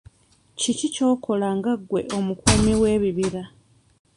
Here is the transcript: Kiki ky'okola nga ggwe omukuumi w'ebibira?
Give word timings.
Kiki 0.59 0.87
ky'okola 0.95 1.47
nga 1.57 1.71
ggwe 1.79 2.01
omukuumi 2.17 2.73
w'ebibira? 2.81 3.43